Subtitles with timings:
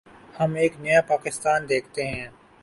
[0.39, 2.27] ہم ایک نیا پاکستان دیکھتے ہیں۔